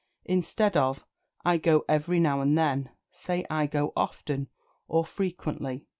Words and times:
Instead 0.25 0.75
of 0.75 1.05
"I 1.45 1.57
go 1.57 1.85
every 1.87 2.19
now 2.19 2.41
and 2.41 2.57
then," 2.57 2.89
say 3.11 3.45
"I 3.51 3.67
go 3.67 3.93
often, 3.95 4.47
or 4.87 5.05
frequently." 5.05 5.85